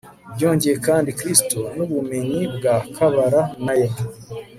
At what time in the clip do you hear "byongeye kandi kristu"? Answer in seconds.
0.35-1.59